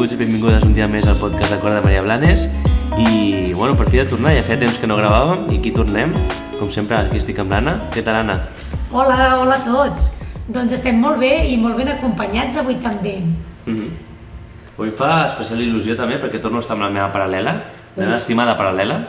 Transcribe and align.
benvinguts 0.00 0.16
i 0.16 0.16
benvingudes 0.16 0.62
un 0.64 0.72
dia 0.72 0.86
més 0.88 1.04
al 1.10 1.18
podcast 1.20 1.52
de 1.52 1.58
Cor 1.60 1.74
de 1.74 1.80
Maria 1.84 2.00
Blanes 2.00 2.46
i, 2.96 3.52
bueno, 3.52 3.74
per 3.76 3.84
fi 3.90 3.98
de 3.98 4.06
tornar, 4.08 4.30
ja 4.32 4.44
feia 4.46 4.56
temps 4.62 4.78
que 4.80 4.88
no 4.88 4.96
gravàvem 4.96 5.42
i 5.52 5.58
aquí 5.58 5.72
tornem, 5.76 6.14
com 6.56 6.70
sempre, 6.72 6.96
aquí 6.96 7.18
estic 7.20 7.36
amb 7.42 7.52
l'Anna. 7.52 7.74
Què 7.92 8.00
tal, 8.06 8.22
Anna? 8.22 8.38
Hola, 8.88 9.18
hola 9.42 9.58
a 9.58 9.64
tots. 9.66 10.14
Doncs 10.48 10.78
estem 10.78 10.96
molt 11.02 11.20
bé 11.20 11.50
i 11.52 11.58
molt 11.60 11.76
ben 11.76 11.90
acompanyats 11.92 12.56
avui 12.62 12.78
també. 12.80 13.18
Mm 13.66 13.76
-hmm. 13.76 13.90
Avui 14.78 14.90
fa 14.96 15.26
especial 15.26 15.60
il·lusió 15.60 15.96
també 15.96 16.16
perquè 16.16 16.40
torno 16.40 16.56
a 16.56 16.60
estar 16.60 16.76
amb 16.76 16.84
la 16.84 16.90
meva 16.90 17.12
paral·lela, 17.12 17.52
la 17.96 18.04
meva 18.04 18.16
estimada 18.16 18.56
paral·lela, 18.56 19.04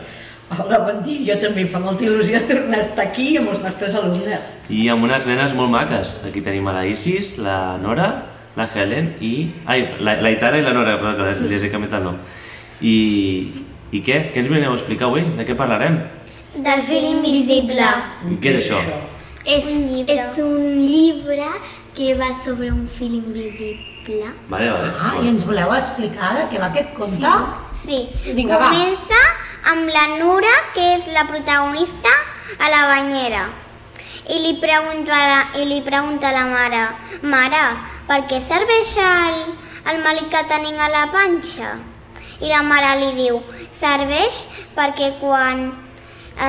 Hola, 0.52 0.78
bon 0.80 1.00
dia. 1.02 1.34
Jo 1.34 1.40
també 1.40 1.66
fa 1.66 1.78
molta 1.80 2.04
il·lusió 2.04 2.46
tornar 2.46 2.78
a 2.78 2.82
estar 2.82 3.06
aquí 3.06 3.38
amb 3.38 3.48
els 3.48 3.62
nostres 3.62 3.94
alumnes. 3.94 4.58
i 4.68 4.88
amb 4.88 5.02
unes 5.02 5.26
nenes 5.26 5.54
molt 5.54 5.70
maques. 5.70 6.18
Aquí 6.28 6.42
tenim 6.42 6.68
a 6.68 6.72
la 6.72 6.84
Isis, 6.84 7.38
la 7.38 7.78
Nora, 7.78 8.31
la 8.56 8.68
Helen 8.74 9.14
i... 9.20 9.34
Ai, 9.66 9.96
la, 10.00 10.16
la 10.20 10.30
Itara 10.30 10.58
i 10.58 10.62
la 10.62 10.72
Nora, 10.76 10.98
perdó, 11.00 11.16
que 11.16 11.30
les- 11.30 11.40
les 11.50 11.62
he 11.64 11.70
canviat 11.72 11.94
el 12.00 12.04
nom. 12.04 12.18
I, 12.82 12.94
I 13.92 14.00
què? 14.04 14.18
Què 14.34 14.42
ens 14.42 14.50
veneu 14.52 14.72
a 14.72 14.76
explicar 14.78 15.06
avui? 15.08 15.22
De 15.38 15.44
què 15.48 15.54
parlarem? 15.56 16.00
Del 16.56 16.82
fil 16.84 17.04
invisible. 17.14 17.86
I 18.28 18.36
què 18.42 18.52
és 18.56 18.66
això? 18.66 18.80
És 19.44 19.64
un 19.66 19.86
llibre. 19.88 20.18
És 20.18 20.38
un 20.42 20.66
llibre 20.86 21.46
que 21.96 22.12
va 22.18 22.28
sobre 22.44 22.68
un 22.72 22.84
fil 22.88 23.14
invisible. 23.22 24.32
Vale, 24.50 24.68
vale. 24.70 24.92
Ah, 24.98 25.14
i 25.22 25.28
ens 25.30 25.44
voleu 25.46 25.72
explicar 25.76 26.34
de 26.36 26.44
què 26.52 26.60
va 26.60 26.68
aquest 26.72 26.92
conte? 26.98 27.32
Sí. 27.78 28.02
Vinga, 28.36 28.58
va. 28.58 28.68
Comença 28.72 29.18
amb 29.72 29.88
la 29.94 30.04
Nura, 30.18 30.52
que 30.74 30.86
és 30.98 31.08
la 31.14 31.24
protagonista, 31.30 32.12
a 32.58 32.68
la 32.72 32.82
banyera. 32.90 33.44
I 34.30 34.38
li 34.38 34.52
pregunta 34.62 35.16
la, 35.18 35.40
i 35.58 35.64
li 35.66 35.80
pregunta 35.82 36.28
a 36.28 36.32
la 36.36 36.44
mare, 36.46 36.82
Mare, 37.26 37.62
per 38.06 38.20
què 38.30 38.38
serveix 38.38 38.92
el, 39.02 39.40
el 39.90 39.98
malic 40.04 40.28
que 40.30 40.42
tenim 40.52 40.78
a 40.78 40.88
la 40.92 41.08
panxa? 41.10 41.72
I 42.38 42.50
la 42.50 42.62
mare 42.62 42.92
li 43.00 43.10
diu, 43.18 43.40
serveix 43.74 44.44
perquè 44.78 45.10
quan 45.18 45.66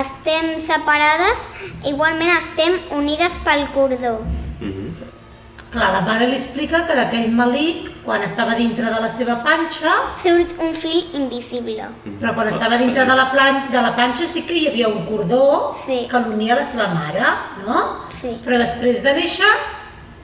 estem 0.04 0.54
separades, 0.62 1.50
igualment 1.90 2.38
estem 2.38 2.78
unides 3.02 3.42
pel 3.46 3.66
cordó. 3.74 4.20
Clar, 5.74 5.90
la 5.92 6.02
mare 6.06 6.28
li 6.30 6.36
explica 6.38 6.84
que 6.86 6.94
d'aquell 6.94 7.32
malic, 7.34 7.88
quan 8.06 8.22
estava 8.22 8.54
dintre 8.54 8.92
de 8.94 9.00
la 9.02 9.10
seva 9.10 9.40
panxa, 9.42 9.94
Surt 10.22 10.52
un 10.62 10.74
fil 10.78 11.00
invisible. 11.18 11.88
però 12.22 12.34
quan 12.36 12.48
estava 12.52 12.78
dintre 12.78 13.06
de 13.10 13.16
la, 13.18 13.26
plan 13.32 13.72
de 13.72 13.82
la 13.82 13.96
panxa 13.96 14.28
sí 14.28 14.44
que 14.46 14.54
hi 14.54 14.68
havia 14.70 14.88
un 14.90 15.06
cordó 15.08 15.74
Sí. 15.76 16.06
que 16.12 16.20
l'unia 16.20 16.54
a 16.54 16.58
la 16.58 16.64
seva 16.64 16.88
mare, 16.94 17.24
no? 17.66 18.06
Sí. 18.12 18.38
Però 18.46 18.58
després 18.60 19.02
de 19.02 19.14
néixer, 19.14 19.50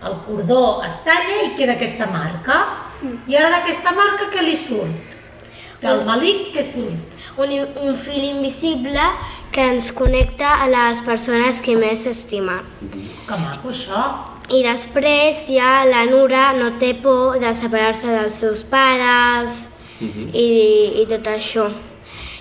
el 0.05 0.15
cordó 0.27 0.83
es 0.85 1.01
talla 1.03 1.41
i 1.47 1.55
queda 1.57 1.73
aquesta 1.73 2.05
marca. 2.07 2.59
I 3.27 3.35
ara 3.35 3.49
d'aquesta 3.49 3.91
marca 3.95 4.29
què 4.31 4.43
li 4.43 4.55
surt? 4.55 5.08
Del 5.79 6.03
malic 6.07 6.49
què 6.55 6.65
surt? 6.65 7.09
un, 7.39 7.67
un 7.81 7.95
fil 7.95 8.23
invisible 8.23 9.01
que 9.51 9.63
ens 9.71 9.91
connecta 9.95 10.59
a 10.63 10.67
les 10.69 11.01
persones 11.05 11.59
que 11.63 11.75
més 11.79 12.05
estimen. 12.09 12.65
Que 13.27 13.39
maco 13.39 13.71
això. 13.71 14.03
I 14.49 14.63
després 14.65 15.43
ja 15.47 15.85
la 15.87 16.05
Nura 16.09 16.49
no 16.57 16.71
té 16.81 16.95
por 17.03 17.37
de 17.41 17.51
separar-se 17.53 18.09
dels 18.11 18.39
seus 18.41 18.63
pares 18.65 19.59
i, 20.01 21.03
i 21.03 21.05
tot 21.09 21.29
això. 21.29 21.69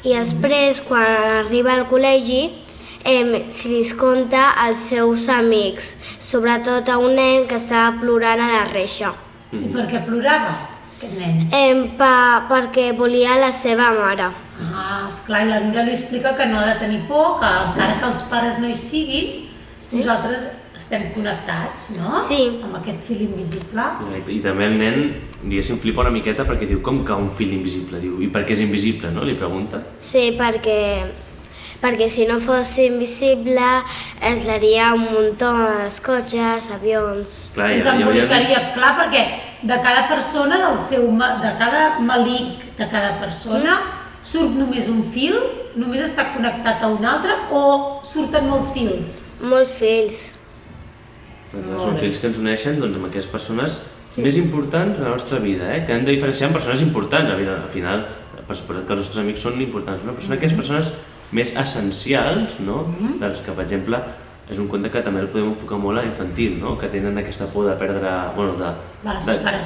I 0.06 0.14
després, 0.14 0.80
quan 0.86 1.05
arriba 1.42 1.75
al 1.75 1.84
col·legi, 1.91 2.41
eh, 3.02 3.23
s'hi 3.50 3.75
descompta 3.75 4.55
als 4.64 4.86
seus 4.95 5.28
amics, 5.28 5.96
sobretot 6.23 6.89
a 6.89 6.98
un 7.02 7.18
nen 7.18 7.46
que 7.51 7.58
estava 7.58 7.92
plorant 8.01 8.40
a 8.40 8.51
la 8.55 8.64
reixa. 8.70 9.13
I 9.52 9.67
per 9.74 9.89
què 9.90 10.05
plorava, 10.07 10.77
aquest 10.98 11.14
nen? 11.19 11.48
Eh, 11.55 11.89
pa, 11.97 12.45
perquè 12.51 12.91
volia 12.98 13.39
la 13.39 13.53
seva 13.55 13.91
mare. 13.95 14.29
Ah, 14.59 15.07
esclar, 15.07 15.45
i 15.47 15.51
la 15.51 15.61
Nura 15.63 15.85
li 15.86 15.95
explica 15.95 16.35
que 16.36 16.47
no 16.51 16.59
ha 16.59 16.67
de 16.73 16.79
tenir 16.83 17.05
por, 17.09 17.39
que 17.41 17.51
encara 17.70 17.98
que 18.01 18.09
els 18.11 18.25
pares 18.31 18.59
no 18.59 18.69
hi 18.69 18.75
siguin, 18.75 19.47
nosaltres 19.92 20.51
estem 20.79 21.08
connectats, 21.14 21.92
no? 21.98 22.19
Sí. 22.23 22.41
Amb 22.63 22.79
aquest 22.81 23.01
fil 23.07 23.23
invisible. 23.29 23.87
I, 24.19 24.20
I 24.37 24.41
també 24.42 24.67
el 24.69 24.77
nen, 24.79 24.98
diguéssim, 25.42 25.79
flipa 25.83 26.05
una 26.05 26.14
miqueta 26.14 26.47
perquè 26.48 26.69
diu, 26.70 26.83
com 26.83 27.05
que 27.07 27.17
un 27.19 27.31
fil 27.31 27.55
invisible? 27.57 28.03
Diu, 28.03 28.19
i 28.23 28.31
per 28.35 28.45
què 28.47 28.55
és 28.58 28.63
invisible, 28.67 29.11
no? 29.14 29.27
Li 29.27 29.35
pregunta. 29.39 29.83
Sí, 30.03 30.31
perquè, 30.39 30.79
perquè 31.83 32.08
si 32.11 32.27
no 32.27 32.40
fos 32.42 32.72
invisible 32.83 33.66
es 34.22 34.44
daria 34.46 34.92
un 34.94 35.05
muntó 35.12 35.52
de 35.55 35.90
cotxes, 36.05 36.70
avions... 36.74 37.52
Clar, 37.55 37.70
Ens 37.77 37.86
hi 37.86 37.90
hauria- 37.90 38.06
embolicaria, 38.24 38.62
clar, 38.74 38.94
perquè 38.98 39.22
de 39.62 39.77
cada 39.84 40.06
persona, 40.11 40.58
del 40.64 40.80
seu, 40.86 41.06
de 41.44 41.52
cada 41.58 41.98
malic 42.00 42.64
de 42.78 42.89
cada 42.90 43.16
persona, 43.20 43.78
surt 44.22 44.56
només 44.58 44.89
un 44.90 45.05
fil, 45.14 45.39
només 45.78 46.02
està 46.02 46.28
connectat 46.34 46.83
a 46.83 46.89
un 46.90 47.05
altre, 47.06 47.36
o 47.55 48.00
surten 48.06 48.48
molts 48.50 48.72
fils? 48.74 49.18
Molts 49.42 49.72
fills. 49.78 50.24
Doncs 51.52 51.78
són 51.80 51.95
fils 51.96 52.18
que 52.20 52.27
ens 52.28 52.39
uneixen 52.42 52.77
doncs, 52.83 52.98
amb 52.98 53.06
aquestes 53.08 53.30
persones 53.33 53.78
més 54.18 54.34
importants 54.36 54.98
de 54.98 55.05
la 55.06 55.14
nostra 55.14 55.39
vida, 55.40 55.70
eh? 55.77 55.84
que 55.86 55.95
hem 55.95 56.02
de 56.05 56.12
diferenciar 56.16 56.48
amb 56.50 56.58
persones 56.58 56.83
importants. 56.83 57.30
Al 57.30 57.39
final- 57.39 57.62
Al 57.62 57.70
final, 57.72 58.02
per 58.48 58.56
suposat 58.56 58.84
que 58.89 58.92
els 58.96 59.02
nostres 59.05 59.22
amics 59.22 59.40
són 59.46 59.60
importants, 59.62 60.02
una 60.02 60.12
persona 60.16 60.36
que 60.40 60.46
és 60.50 60.52
persones 60.58 60.90
més 61.33 61.52
essencials, 61.56 62.58
no? 62.61 62.86
doncs 63.20 63.40
que, 63.44 63.52
per 63.52 63.64
exemple, 63.64 63.98
és 64.48 64.58
un 64.58 64.68
conte 64.68 64.89
que 64.90 65.02
també 65.05 65.20
el 65.20 65.28
podem 65.28 65.50
enfocar 65.50 65.77
molt 65.78 66.00
a 66.00 66.05
infantil, 66.06 66.55
no? 66.61 66.77
que 66.80 66.89
tenen 66.89 67.18
aquesta 67.20 67.46
por 67.52 67.66
de 67.68 67.74
perdre... 67.77 68.08
Bueno, 68.36 68.55
de, 68.56 68.70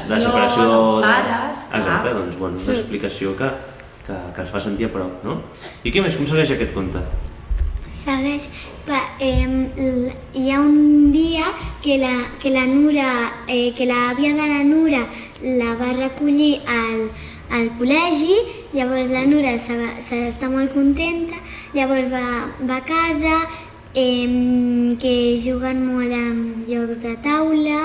De 0.09 0.15
la 0.17 0.21
separació, 0.27 0.65
dels 0.73 0.97
pares, 1.07 1.61
clar. 1.69 1.81
Exacte, 1.83 2.15
doncs 2.19 2.39
bueno, 2.41 2.57
és 2.59 2.65
una 2.67 2.75
explicació 2.81 3.37
que, 3.39 3.51
que, 4.09 4.17
que 4.35 4.41
els 4.43 4.51
fa 4.51 4.61
sentir 4.61 4.89
a 4.91 4.93
prop. 4.97 5.23
No? 5.25 5.39
I 5.87 5.93
què 5.95 6.03
més? 6.03 6.17
Com 6.19 6.27
segueix 6.27 6.51
aquest 6.57 6.75
conte? 6.75 7.05
Segueix, 8.03 8.49
pa, 8.89 8.99
eh, 9.23 10.11
hi 10.35 10.49
ha 10.51 10.59
un 10.59 11.13
dia 11.15 11.45
que 11.85 11.99
la, 12.03 12.11
que 12.43 12.51
la 12.51 12.65
Nura, 12.67 13.07
eh, 13.47 13.71
que 13.79 13.87
l'àvia 13.87 14.33
de 14.35 14.49
la 14.51 14.65
Nura 14.67 15.05
la 15.47 15.77
va 15.79 15.93
recollir 15.95 16.57
al, 16.67 17.05
al 17.55 17.69
col·legi, 17.79 18.41
llavors 18.75 19.13
la 19.15 19.23
Nura 19.31 19.55
se- 19.63 19.79
se- 20.09 20.25
està 20.33 20.51
molt 20.51 20.75
contenta, 20.75 21.39
llavors 21.75 22.09
va, 22.13 22.27
va 22.69 22.77
a 22.81 22.87
casa, 22.89 23.37
eh, 23.95 24.97
que 25.01 25.15
juguen 25.45 25.83
molt 25.87 26.13
amb 26.13 26.65
jocs 26.69 27.01
de 27.03 27.15
taula 27.25 27.83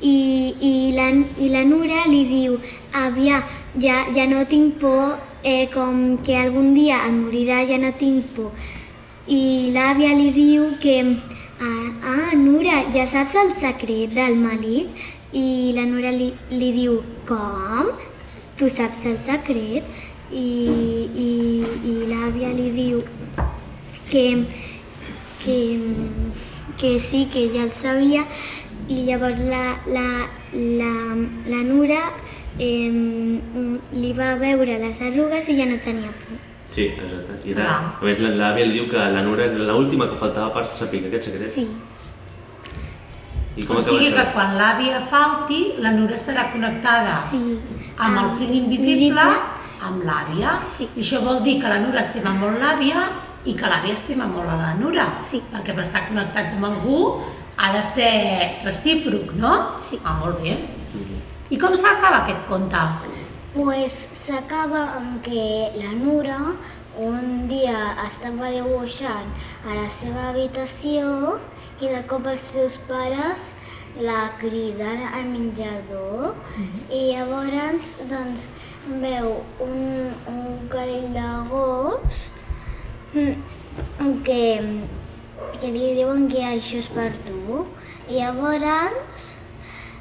i, 0.00 0.16
i, 0.60 0.72
la, 0.96 1.10
i 1.38 1.50
la 1.52 1.62
Nura 1.66 2.06
li 2.10 2.24
diu, 2.30 2.58
àvia, 2.94 3.42
ja, 3.82 4.02
ja 4.16 4.26
no 4.30 4.44
tinc 4.50 4.80
por, 4.82 5.18
eh, 5.44 5.68
com 5.74 6.18
que 6.26 6.36
algun 6.36 6.74
dia 6.74 7.02
em 7.06 7.22
morirà, 7.24 7.62
ja 7.68 7.78
no 7.78 7.92
tinc 7.98 8.34
por. 8.36 8.50
I 9.26 9.72
l'àvia 9.74 10.14
li 10.14 10.30
diu 10.34 10.70
que 10.82 10.98
ah, 11.02 11.88
ah, 12.02 12.34
Nura, 12.38 12.84
ja 12.94 13.06
saps 13.10 13.34
el 13.42 13.54
secret 13.58 14.14
del 14.14 14.36
malic? 14.38 14.90
I 15.34 15.74
la 15.76 15.86
Nura 15.86 16.12
li, 16.14 16.32
li 16.50 16.70
diu, 16.74 17.00
com? 17.26 17.90
Tu 18.56 18.70
saps 18.72 19.02
el 19.04 19.18
secret? 19.20 19.84
I, 20.32 21.08
i, 21.14 21.28
i 21.86 21.92
l'àvia 22.10 22.48
li 22.56 22.70
diu 22.74 23.02
que, 24.10 24.24
que, 25.44 25.58
que 26.78 26.98
sí, 27.00 27.26
que 27.32 27.48
ja 27.54 27.62
el 27.64 27.70
sabia 27.70 28.24
i 28.88 29.04
llavors 29.06 29.38
la, 29.46 29.76
la, 29.86 30.06
la, 30.52 30.92
la 31.50 31.62
Nura 31.66 32.00
eh, 32.58 32.90
li 33.92 34.12
va 34.18 34.34
veure 34.40 34.78
les 34.82 35.00
arrugues 35.00 35.48
i 35.48 35.56
ja 35.60 35.66
no 35.70 35.78
tenia 35.82 36.10
por. 36.10 36.38
Sí, 36.70 36.90
exacte. 36.90 37.38
I 37.48 37.54
Clar. 37.54 37.64
la, 37.64 37.74
a 38.00 38.04
més, 38.04 38.18
la- 38.20 38.34
l'àvia 38.36 38.66
li 38.66 38.74
diu 38.80 38.88
que 38.90 38.98
la 38.98 39.22
Nura 39.22 39.46
era 39.46 39.58
l'última 39.70 40.08
que 40.10 40.18
faltava 40.20 40.50
per 40.52 40.66
saber 40.74 41.06
aquest 41.08 41.30
secret. 41.30 41.50
Sí. 41.54 41.66
I 43.56 43.64
com 43.64 43.78
O 43.78 43.80
sigui 43.80 44.10
que 44.12 44.24
quan 44.34 44.56
l'àvia 44.58 44.98
falti, 45.08 45.60
la 45.80 45.92
Nura 45.96 46.18
estarà 46.18 46.50
connectada 46.52 47.14
Sí. 47.30 47.58
amb 47.96 48.18
el 48.18 48.24
Ah, 48.26 48.34
fil 48.36 48.50
invisible, 48.52 48.92
invisible. 48.92 49.22
Amb 49.82 50.04
l'àvia. 50.06 50.58
Sí. 50.76 50.88
I 50.94 51.02
això 51.04 51.22
vol 51.24 51.42
dir 51.44 51.58
que 51.62 51.70
la 51.70 51.80
Nura 51.82 52.02
estima 52.04 52.32
molt 52.36 52.60
l'àvia 52.62 53.08
i 53.46 53.54
que 53.58 53.70
l'àvia 53.70 53.96
estima 53.96 54.26
molt 54.30 54.50
a 54.50 54.56
la 54.60 54.72
Nura. 54.78 55.08
Sí. 55.30 55.42
Perquè 55.52 55.74
per 55.74 55.84
estar 55.84 56.06
connectats 56.08 56.56
amb 56.56 56.70
algú 56.70 57.00
ha 57.56 57.72
de 57.76 57.82
ser 57.82 58.14
recíproc, 58.64 59.34
no? 59.40 59.52
Sí. 59.88 60.00
Ah, 60.04 60.16
molt 60.20 60.40
bé. 60.42 60.56
I 61.50 61.58
com 61.60 61.76
s'acaba 61.78 62.24
aquest 62.24 62.42
conte? 62.48 62.82
Pues 63.54 63.94
s'acaba 64.18 64.82
amb 64.98 65.22
que 65.24 65.70
la 65.78 65.92
Nura 65.96 66.40
un 66.96 67.46
dia 67.48 67.92
estava 68.06 68.48
dibuixant 68.50 69.28
a 69.68 69.76
la 69.76 69.88
seva 69.92 70.30
habitació 70.30 71.36
i 71.80 71.90
de 71.92 72.00
cop 72.08 72.26
els 72.30 72.52
seus 72.54 72.78
pares 72.88 73.50
la 74.00 74.32
criden 74.40 75.04
al 75.08 75.28
menjador 75.28 76.34
i 76.92 77.12
llavors 77.12 77.94
doncs 78.10 78.46
veu 78.86 79.44
un, 79.60 80.12
un 80.30 80.68
cadell 80.72 81.08
de 81.14 81.28
gos 81.50 82.20
que, 84.24 84.42
que 85.60 85.70
li 85.72 85.94
diuen 85.98 86.28
que 86.32 86.42
això 86.44 86.78
és 86.82 86.88
per 86.94 87.10
tu 87.26 87.64
i 88.08 88.20
llavors 88.20 89.32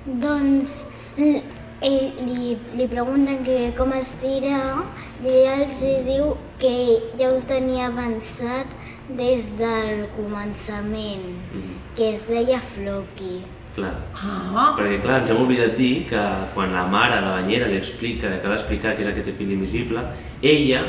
doncs 0.05 0.75
ell 1.17 2.11
li, 2.27 2.55
li 2.77 2.87
pregunten 2.91 3.43
que 3.47 3.73
com 3.77 3.91
es 3.97 4.13
tira 4.21 4.59
i 5.23 5.27
ella 5.31 5.55
els 5.63 5.81
diu 6.07 6.35
que 6.61 6.75
ja 7.19 7.31
us 7.35 7.45
tenia 7.49 7.89
avançat 7.89 8.75
des 9.17 9.49
del 9.59 10.05
començament, 10.15 11.25
Mhm. 11.53 11.75
que 11.95 12.13
es 12.13 12.27
deia 12.27 12.59
Floki. 12.59 13.41
Clar. 13.75 13.91
Ah, 14.15 14.69
Perquè, 14.77 15.01
clar, 15.03 15.17
ens 15.21 15.31
hem 15.33 15.41
oblidat 15.43 15.73
dir 15.75 16.05
que 16.07 16.21
quan 16.53 16.71
la 16.71 16.85
mare, 16.87 17.17
la 17.19 17.33
banyera, 17.41 17.67
li 17.67 17.75
explica, 17.75 18.31
que 18.39 18.47
ha 18.47 18.53
d'explicar 18.53 18.93
què 18.95 19.03
és 19.03 19.09
aquest 19.11 19.33
fill 19.35 19.51
invisible, 19.51 20.03
ella 20.41 20.85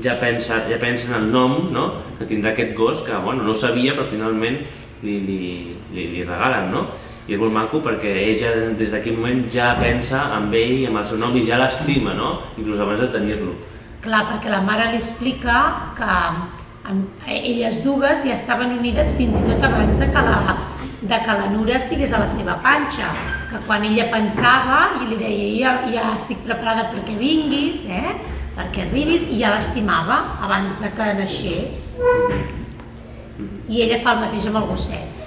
ja 0.00 0.16
pensa, 0.20 0.62
ja 0.70 0.78
pensa 0.80 1.10
en 1.10 1.18
el 1.18 1.26
nom 1.32 1.68
no? 1.74 1.88
que 2.16 2.24
tindrà 2.30 2.54
aquest 2.54 2.72
gos, 2.78 3.02
que 3.04 3.16
bueno, 3.20 3.44
no 3.44 3.52
sabia, 3.52 3.92
però 3.92 4.06
finalment 4.08 4.62
li, 5.02 5.18
li, 5.26 5.40
li, 5.92 6.06
li 6.14 6.24
regalen, 6.24 6.70
no? 6.72 6.86
I 7.28 7.36
és 7.36 7.38
molt 7.38 7.54
maco 7.54 7.78
perquè 7.84 8.10
ella 8.24 8.72
des 8.78 8.90
d'aquell 8.90 9.14
moment 9.20 9.44
ja 9.52 9.74
pensa 9.78 10.24
en 10.38 10.48
ell, 10.56 10.88
amb 10.88 11.02
el 11.02 11.06
seu 11.06 11.20
nom, 11.20 11.36
i 11.36 11.44
ja 11.46 11.60
l'estima, 11.60 12.16
no? 12.18 12.32
Inclús 12.56 12.80
abans 12.80 13.04
de 13.04 13.12
tenir-lo. 13.12 13.54
clar, 14.02 14.24
perquè 14.32 14.50
la 14.50 14.62
mare 14.64 14.88
li 14.90 14.98
explica 14.98 15.92
que 15.94 16.16
elles 17.30 17.84
dues 17.84 18.24
ja 18.24 18.34
estaven 18.34 18.72
unides 18.78 19.12
fins 19.14 19.38
i 19.38 19.44
tot 19.46 19.62
abans 19.68 19.94
de 20.00 20.08
que 20.10 20.24
la, 20.26 20.56
de 21.02 21.18
que 21.18 21.34
la 21.38 21.48
Nura 21.50 21.76
estigués 21.76 22.12
a 22.14 22.20
la 22.22 22.28
seva 22.30 22.54
panxa, 22.62 23.08
que 23.50 23.58
quan 23.66 23.82
ella 23.84 24.06
pensava 24.12 24.78
i 25.00 25.08
li 25.10 25.18
deia 25.18 25.50
ja, 25.58 25.72
ja 25.90 26.04
estic 26.14 26.44
preparada 26.46 26.86
perquè 26.92 27.16
vinguis, 27.18 27.88
eh? 27.90 28.14
perquè 28.54 28.86
arribis, 28.86 29.26
i 29.32 29.40
ja 29.40 29.54
l'estimava 29.56 30.38
abans 30.46 30.78
de 30.78 30.90
que 30.94 31.10
naixés. 31.18 31.84
I 33.68 33.84
ella 33.86 33.98
fa 34.04 34.14
el 34.14 34.24
mateix 34.26 34.46
amb 34.50 34.62
el 34.62 34.68
gosset. 34.70 35.20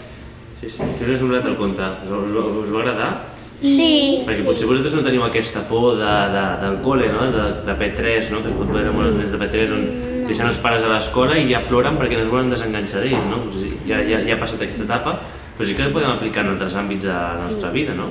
Sí, 0.61 0.69
sí. 0.71 0.79
Què 0.79 1.03
us 1.03 1.15
ha 1.15 1.21
semblat 1.21 1.47
el 1.49 1.57
conte? 1.59 1.87
Us, 2.07 2.31
us, 2.31 2.51
us 2.63 2.71
va 2.71 2.83
agradar? 2.85 3.13
Sí, 3.55 4.21
Perquè 4.27 4.43
potser 4.43 4.67
vosaltres 4.67 4.93
no 4.97 5.03
teniu 5.03 5.23
aquesta 5.25 5.61
por 5.69 5.95
de, 5.99 6.15
de, 6.33 6.43
del 6.61 6.75
col·le, 6.85 7.07
no? 7.11 7.29
de, 7.31 7.45
de 7.67 7.75
P3, 7.79 8.31
no? 8.33 8.41
que 8.43 8.51
es 8.51 8.57
pot 8.57 8.71
veure 8.71 8.91
molt 8.95 9.15
nens 9.15 9.31
de 9.31 9.39
P3, 9.41 9.71
on 9.75 9.85
deixen 10.27 10.49
els 10.49 10.59
pares 10.61 10.83
a 10.83 10.91
l'escola 10.91 11.37
i 11.39 11.47
ja 11.51 11.63
ploren 11.67 11.97
perquè 11.99 12.19
no 12.19 12.25
es 12.25 12.31
volen 12.31 12.51
desenganxar 12.51 13.03
d'ells, 13.03 13.25
no? 13.29 13.43
Pues 13.45 13.61
ja, 13.87 14.01
ja, 14.03 14.21
ja 14.25 14.35
ha 14.35 14.41
passat 14.41 14.63
aquesta 14.65 14.83
etapa, 14.87 15.19
però 15.55 15.65
sí 15.67 15.75
que 15.77 15.89
podem 15.93 16.11
aplicar 16.11 16.45
en 16.45 16.53
altres 16.55 16.75
àmbits 16.75 17.05
de 17.07 17.13
la 17.13 17.39
nostra 17.43 17.71
vida, 17.71 17.93
no? 17.95 18.09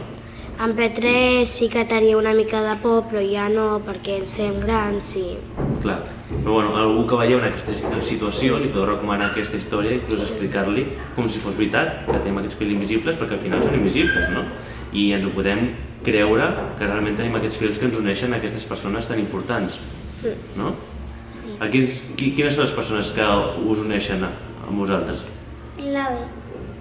En 0.54 0.70
P3 0.78 1.46
sí 1.50 1.66
que 1.68 1.82
tenia 1.84 2.16
una 2.16 2.32
mica 2.32 2.60
de 2.62 2.76
por, 2.78 3.08
però 3.10 3.18
ja 3.26 3.48
no, 3.50 3.80
perquè 3.82 4.20
ens 4.20 4.36
fem 4.38 4.60
grans 4.62 5.08
i... 5.18 5.24
Clar. 5.82 5.96
Però 6.30 6.52
bueno, 6.54 6.76
algú 6.78 7.02
que 7.10 7.16
veieu 7.18 7.40
en 7.40 7.48
aquesta 7.48 7.74
situ- 7.74 8.02
situació 8.06 8.60
li 8.62 8.68
podeu 8.70 8.86
recomanar 8.92 9.32
aquesta 9.32 9.58
història 9.58 9.90
i 9.92 9.98
inclús 9.98 10.22
explicar-li 10.22 10.84
com 11.16 11.26
si 11.28 11.42
fos 11.42 11.58
veritat 11.58 12.04
que 12.06 12.20
tenim 12.20 12.38
aquests 12.38 12.56
fils 12.60 12.72
invisibles 12.76 13.18
perquè 13.18 13.34
al 13.36 13.42
final 13.42 13.64
són 13.66 13.74
invisibles, 13.80 14.30
no? 14.30 14.44
I 14.94 15.08
ens 15.18 15.26
ho 15.26 15.34
podem 15.34 15.66
creure 16.06 16.46
que 16.78 16.86
realment 16.86 17.18
tenim 17.18 17.34
aquests 17.40 17.58
fils 17.58 17.78
que 17.82 17.88
ens 17.90 17.98
uneixen 17.98 18.32
a 18.32 18.38
aquestes 18.38 18.64
persones 18.70 19.10
tan 19.10 19.18
importants, 19.18 19.76
no? 20.56 20.74
Sí. 21.34 21.58
A 21.58 21.66
quins, 21.68 21.98
qui, 22.14 22.30
quines 22.38 22.54
són 22.54 22.64
les 22.68 22.72
persones 22.78 23.10
que 23.16 23.26
us 23.66 23.82
uneixen 23.82 24.22
a, 24.22 24.30
amb 24.68 24.78
vosaltres? 24.78 25.26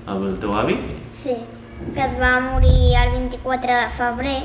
L'avi, 0.05 0.27
El 0.33 0.39
teu 0.39 0.53
avi? 0.53 0.77
sí, 1.15 1.35
que 1.95 2.01
es 2.05 2.15
va 2.19 2.39
morir 2.39 2.95
el 3.01 3.11
24 3.11 3.73
de 3.81 3.89
febrer 3.97 4.39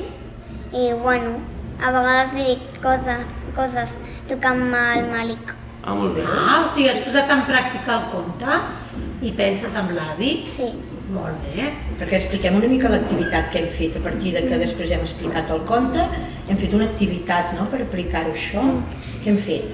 i 0.73 0.93
bueno, 1.03 1.39
a 1.83 1.91
vegades 1.95 2.35
li 2.37 2.45
dic 2.53 2.79
cosa, 2.83 3.19
coses 3.57 3.97
tocant 4.29 4.63
el 4.75 5.09
Malik. 5.11 5.55
Ah, 5.83 5.95
molt 5.95 6.15
bé. 6.15 6.25
Ah, 6.27 6.61
o 6.65 6.69
sigui, 6.69 6.89
has 6.91 6.99
posat 7.05 7.31
en 7.33 7.43
pràctica 7.49 7.97
el 7.97 8.07
conte 8.13 8.61
i 9.23 9.33
penses 9.33 9.75
en 9.81 9.91
l'avi? 9.97 10.33
Sí. 10.47 10.69
Molt 11.09 11.41
bé. 11.47 11.71
Perquè 11.97 12.19
expliquem 12.19 12.59
una 12.59 12.69
mica 12.69 12.91
l'activitat 12.93 13.49
que 13.53 13.63
hem 13.63 13.69
fet 13.73 13.97
a 13.97 14.03
partir 14.05 14.35
de 14.35 14.43
que 14.45 14.59
després 14.61 14.91
hem 14.93 15.01
explicat 15.01 15.49
el 15.55 15.63
conte, 15.65 16.05
hem 16.49 16.59
fet 16.61 16.75
una 16.77 16.85
activitat 16.85 17.55
no, 17.57 17.65
per 17.73 17.81
aplicar-ho 17.87 18.35
això. 18.37 18.65
Què 19.25 19.33
hem 19.33 19.39
fet? 19.47 19.73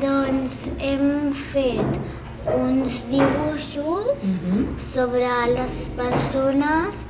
Doncs 0.00 0.70
hem 0.80 1.32
fet 1.36 1.98
uns 2.52 3.06
dibuixos 3.08 4.28
sobre 4.76 5.28
les 5.54 5.76
persones 5.96 7.04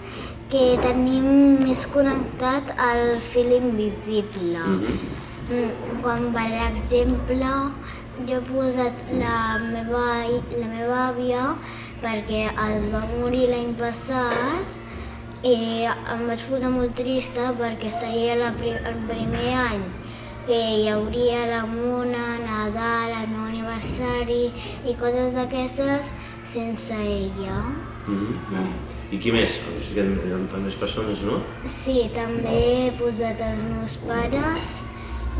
que 0.52 0.76
tenim 0.84 1.26
més 1.64 1.86
connectat 1.90 2.70
al 2.78 3.18
fil 3.32 3.50
invisible. 3.56 4.62
Mm, 5.50 5.98
Quan, 6.04 6.30
per 6.36 6.46
exemple, 6.68 7.50
jo 8.28 8.38
he 8.38 8.44
posat 8.46 9.02
la 9.18 9.58
meva, 9.64 10.06
la 10.54 10.68
meva 10.70 11.00
àvia 11.08 11.42
perquè 12.04 12.46
es 12.68 12.86
va 12.92 13.02
morir 13.16 13.48
l'any 13.50 13.74
passat 13.80 14.80
i 15.44 15.56
em 15.88 16.22
vaig 16.28 16.44
posar 16.48 16.70
molt 16.72 16.94
trista 17.00 17.50
perquè 17.58 17.90
seria 17.92 18.36
la, 18.38 18.52
el 18.54 19.00
primer 19.10 19.50
any 19.64 19.82
que 20.46 20.58
hi 20.76 20.88
hauria 20.92 21.46
la 21.48 21.62
Mona, 21.66 22.24
Nadal, 22.44 23.14
el 23.22 23.28
meu 23.32 23.44
aniversari 23.48 24.50
i 24.84 24.96
coses 25.00 25.32
d'aquestes 25.36 26.10
sense 26.44 26.94
ella. 26.94 27.60
Mhm. 28.06 28.74
I 29.12 29.18
qui 29.18 29.32
més? 29.32 29.52
Que 29.94 30.00
eren 30.00 30.18
eren 30.26 30.64
més 30.64 30.74
persones, 30.74 31.22
no? 31.22 31.40
Sí, 31.64 32.10
també 32.14 32.56
he 32.88 32.90
posat 32.98 33.40
els 33.40 33.62
meus 33.70 33.96
pares, 34.04 34.82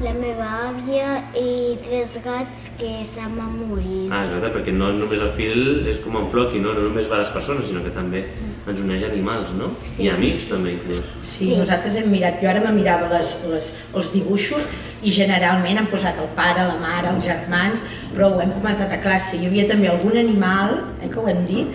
la 0.03 0.11
meva 0.17 0.47
àvia 0.69 1.21
i 1.39 1.77
tres 1.85 2.17
gats 2.25 2.65
que 2.81 2.91
se'n 3.07 3.37
van 3.39 3.53
morir. 3.69 4.09
Ah, 4.11 4.25
exacte, 4.27 4.51
perquè 4.57 4.73
no 4.75 4.89
només 4.97 5.21
el 5.23 5.31
fil 5.37 5.87
és 5.91 6.01
com 6.03 6.17
en 6.19 6.27
Floki, 6.33 6.59
no? 6.63 6.73
no 6.75 6.89
només 6.89 7.07
va 7.11 7.21
a 7.21 7.23
les 7.23 7.31
persones, 7.35 7.69
sinó 7.71 7.83
que 7.85 7.93
també 7.95 8.25
ens 8.67 8.81
uneix 8.83 9.05
animals, 9.07 9.53
no? 9.55 9.71
Sí. 9.87 10.07
I 10.07 10.11
amics 10.15 10.49
també, 10.51 10.75
inclús. 10.79 11.05
Sí, 11.23 11.51
Sí. 11.53 11.57
nosaltres 11.61 11.97
hem 12.01 12.11
mirat, 12.11 12.41
jo 12.43 12.51
ara 12.51 12.61
me 12.65 12.73
mirava 12.75 13.09
les, 13.13 13.37
les, 13.53 13.75
els 13.95 14.13
dibuixos 14.17 14.67
i 15.03 15.13
generalment 15.15 15.79
han 15.79 15.91
posat 15.93 16.19
el 16.19 16.31
pare, 16.35 16.67
la 16.67 16.79
mare, 16.83 17.15
els 17.15 17.25
germans, 17.25 17.85
però 18.15 18.33
ho 18.35 18.41
hem 18.43 18.53
comentat 18.57 18.93
a 18.93 19.01
classe. 19.05 19.37
Hi 19.39 19.47
havia 19.47 19.69
també 19.71 19.89
algun 19.93 20.17
animal, 20.19 20.81
eh, 21.03 21.09
que 21.09 21.21
ho 21.23 21.29
hem 21.31 21.45
dit, 21.47 21.69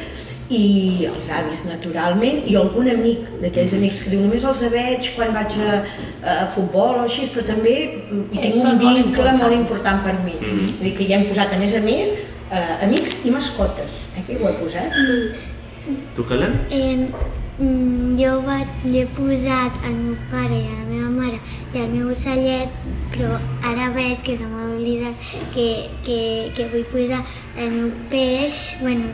i 0.49 1.05
els 1.05 1.29
avis 1.29 1.61
naturalment, 1.67 2.41
i 2.49 2.55
algun 2.57 2.89
amic, 2.89 3.27
d'aquells 3.43 3.75
amics 3.77 4.01
que 4.03 4.13
diu 4.13 4.23
només 4.23 4.45
els 4.49 4.63
veig 4.73 5.11
quan 5.15 5.35
vaig 5.35 5.57
a, 5.61 5.75
a 6.25 6.37
futbol 6.55 6.97
o 6.97 7.05
així, 7.05 7.27
però 7.33 7.45
també 7.51 7.75
mm, 7.85 8.23
hi 8.33 8.41
tinc 8.47 8.57
són 8.57 8.71
un 8.71 8.81
molt 8.81 9.01
vincle 9.03 9.35
molt 9.37 9.57
importants. 9.59 9.61
important 9.61 10.01
per 10.07 10.15
mi. 10.25 10.35
Mhm. 10.39 10.71
Vull 10.79 10.87
dir 10.89 10.95
que 10.97 11.09
ja 11.11 11.19
hem 11.19 11.27
posat, 11.29 11.53
a 11.53 11.61
més 11.61 11.75
a 11.77 11.83
més, 11.85 12.15
eh, 12.49 12.85
amics 12.87 13.19
i 13.25 13.33
mascotes, 13.35 13.99
eh, 14.17 14.25
que 14.25 14.39
ho 14.39 14.49
he 14.49 14.55
posat. 14.63 14.97
Tu, 16.15 16.25
Helen? 16.29 16.57
Eh, 16.71 17.07
mm, 17.59 18.17
jo, 18.17 18.33
va, 18.47 18.57
jo 18.83 19.03
he 19.03 19.07
posat 19.17 19.79
el 19.85 19.95
meu 20.01 20.17
pare 20.33 20.57
i 20.57 20.65
la 20.65 20.85
meva 20.89 21.09
mare 21.13 21.39
i 21.73 21.83
el 21.83 21.93
meu 21.93 22.09
ocellet, 22.09 22.73
però 23.13 23.37
ara 23.69 23.91
veig 23.93 24.21
que 24.25 24.37
se 24.37 24.49
m'ha 24.49 24.65
oblidat 24.73 25.29
que, 25.53 25.69
que, 26.05 26.19
que 26.57 26.67
vull 26.73 26.85
posar 26.89 27.21
el 27.57 27.71
meu 27.77 27.89
peix, 28.09 28.75
bueno, 28.81 29.13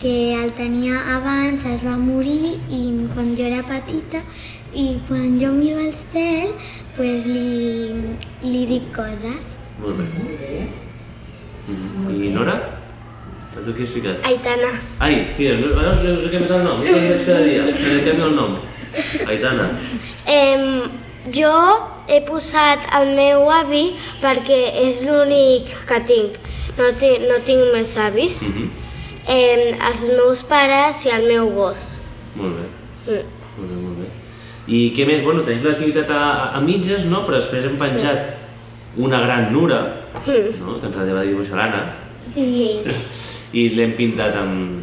que 0.00 0.34
el 0.34 0.52
tenia 0.54 0.94
abans, 1.16 1.64
es 1.66 1.82
va 1.82 1.96
morir 1.98 2.54
i 2.70 2.82
quan 3.14 3.34
jo 3.38 3.46
era 3.48 3.64
petita 3.66 4.20
i 4.74 5.00
quan 5.08 5.38
jo 5.40 5.50
miro 5.52 5.80
al 5.82 5.92
cel 5.92 6.52
pues 6.96 7.26
li, 7.26 7.90
li 8.42 8.66
dic 8.70 8.92
coses. 8.94 9.56
Molt 9.82 9.98
bé. 9.98 10.06
Molt 10.14 10.38
bé. 10.42 10.68
Mhm. 11.68 12.22
I 12.24 12.30
Nora? 12.34 12.56
A 13.58 13.60
tu 13.64 13.74
qui 13.74 13.82
has 13.82 13.90
ficat? 13.90 14.24
Aitana. 14.24 14.70
Ai, 15.00 15.26
sí, 15.34 15.48
no, 15.48 15.74
no, 15.74 15.90
us 15.90 16.04
he 16.04 16.30
canviat 16.30 16.56
el 16.58 16.64
nom, 16.64 16.78
no 16.78 16.84
canvies 16.84 17.26
cada 17.26 17.42
dia, 17.42 17.64
que 17.66 17.94
li 17.94 18.02
canvio 18.06 18.26
el 18.26 18.36
nom. 18.36 18.58
Aitana. 19.26 19.70
Em, 20.26 20.82
jo 21.34 21.54
he 22.08 22.20
posat 22.24 22.86
el 23.00 23.14
meu 23.16 23.50
avi 23.50 23.88
perquè 24.22 24.60
és 24.86 25.02
l'únic 25.04 25.74
que 25.88 26.00
tinc. 26.06 26.38
No, 26.78 26.92
tinc, 27.00 27.26
no 27.26 27.40
tinc 27.44 27.72
més 27.74 27.96
avis. 27.98 28.42
Mhm. 28.46 28.86
Em, 29.28 29.74
els 29.90 30.02
meus 30.08 30.42
pares 30.48 31.04
i 31.06 31.12
el 31.12 31.26
meu 31.28 31.50
gos. 31.56 32.00
Molt 32.38 32.56
bé. 32.56 32.66
Mm. 33.12 33.22
Molt 33.58 33.70
bé, 33.70 33.80
molt 33.84 33.98
bé. 34.02 34.10
I 34.68 34.82
què 34.96 35.04
més? 35.08 35.22
Bueno, 35.24 35.44
tenim 35.46 35.64
l'activitat 35.64 36.10
a, 36.12 36.22
a 36.56 36.60
mitges, 36.64 37.04
no? 37.08 37.22
Però 37.26 37.38
després 37.40 37.64
hem 37.68 37.76
penjat 37.80 38.34
una 38.98 39.20
gran 39.22 39.50
nura, 39.52 39.80
no? 40.26 40.78
que 40.80 40.88
ens 40.88 40.96
la 40.96 41.14
va 41.14 41.24
dibuixar 41.24 41.56
l'Anna, 41.60 41.82
Sí. 42.34 42.80
i 43.58 43.68
l'hem 43.72 43.94
pintat 43.96 44.34
amb, 44.36 44.82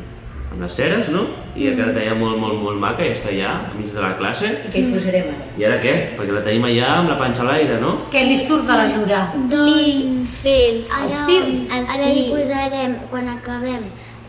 amb 0.51 0.61
les 0.63 0.73
ceres, 0.73 1.09
no? 1.13 1.25
I 1.55 1.67
ha 1.69 1.73
quedat 1.77 1.97
allà 2.01 2.15
molt, 2.17 2.39
molt, 2.41 2.57
molt 2.63 2.79
maca 2.81 3.05
i 3.05 3.11
està 3.13 3.29
allà, 3.31 3.51
enmig 3.73 3.91
de 3.93 4.01
la 4.01 4.13
classe. 4.19 4.49
I 4.65 4.71
què 4.73 4.81
hi 4.81 4.87
posarem 4.93 5.27
ara? 5.33 5.49
I 5.59 5.67
ara 5.69 5.77
què? 5.83 5.93
Perquè 6.17 6.33
la 6.35 6.41
tenim 6.45 6.65
allà 6.69 6.89
amb 7.01 7.11
la 7.13 7.17
panxa 7.19 7.43
a 7.45 7.49
l'aire, 7.51 7.77
no? 7.83 7.93
Què 8.13 8.23
li 8.27 8.37
surt 8.39 8.65
de 8.69 8.79
la 8.79 8.87
Nura? 8.93 9.21
Doncs 9.51 10.39
Fils. 10.45 10.89
ara, 10.91 11.05
Els 11.05 11.21
fils. 11.29 11.69
ara 11.85 12.09
li 12.09 12.25
posarem, 12.33 12.97
quan 13.11 13.29
acabem 13.35 13.85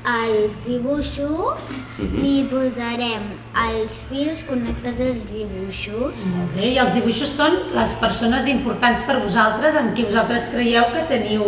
els 0.07 0.59
dibuixos, 0.65 1.81
Mhm. 1.99 2.21
li 2.23 2.45
posarem 2.51 3.25
els 3.73 4.03
fils 4.09 4.45
connectats 4.45 5.01
als 5.01 5.25
dibuixos. 5.33 6.15
Molt 6.35 6.55
bé, 6.55 6.73
i 6.75 6.79
els 6.79 6.93
dibuixos 6.95 7.29
són 7.35 7.57
les 7.75 7.95
persones 7.95 8.47
importants 8.47 9.03
per 9.03 9.19
vosaltres, 9.21 9.75
amb 9.75 9.95
qui 9.97 10.05
vosaltres 10.05 10.49
creieu 10.53 10.85
que 10.93 11.07
teniu 11.09 11.43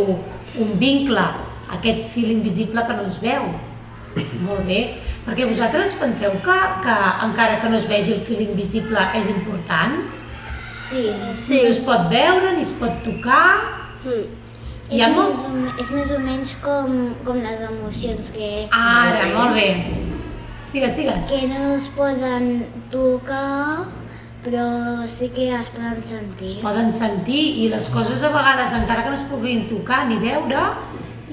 un 0.59 0.79
vincle, 0.79 1.23
aquest 1.71 2.09
fil 2.15 2.31
invisible 2.33 2.83
que 2.87 2.95
no 2.95 3.07
es 3.07 3.21
veu. 3.21 3.43
Molt 4.43 4.67
bé, 4.67 4.97
perquè 5.27 5.47
vosaltres 5.47 5.93
penseu 6.01 6.33
que, 6.43 6.59
que 6.83 6.97
encara 7.27 7.61
que 7.61 7.69
no 7.69 7.77
es 7.77 7.87
vegi 7.87 8.13
el 8.13 8.21
fil 8.21 8.41
invisible 8.41 8.99
és 9.15 9.29
important? 9.29 10.01
Sí. 10.91 11.11
Sí. 11.35 11.63
No 11.63 11.69
es 11.69 11.79
pot 11.79 12.09
veure 12.11 12.55
ni 12.57 12.63
es 12.63 12.73
pot 12.73 13.03
tocar. 13.05 13.61
Mm. 14.05 14.48
Hi 14.89 15.03
ha 15.03 15.09
és, 15.11 15.15
molt... 15.17 15.35
més 15.37 15.45
o, 15.45 15.73
és 15.83 15.91
més 15.93 16.13
o 16.17 16.19
menys 16.25 16.53
com, 16.65 16.93
com 17.27 17.41
les 17.45 17.65
emocions 17.67 18.31
que, 18.33 18.51
Ara, 18.73 19.27
molt 19.35 19.57
bé. 19.59 19.69
Digues, 20.73 20.95
digues. 20.97 21.29
que 21.29 21.49
no 21.51 21.75
es 21.75 21.89
poden 21.93 22.49
tocar, 22.93 23.89
però 24.45 24.65
sí 25.09 25.29
que 25.35 25.51
es 25.57 25.69
poden 25.75 26.01
sentir. 26.05 26.49
Es 26.49 26.57
poden 26.63 26.93
sentir 26.93 27.43
i 27.65 27.69
les 27.73 27.89
coses 27.93 28.25
a 28.25 28.33
vegades, 28.33 28.73
encara 28.77 29.05
que 29.05 29.13
no 29.13 29.19
es 29.19 29.27
puguin 29.29 29.67
tocar 29.69 30.07
ni 30.09 30.17
veure, 30.23 30.65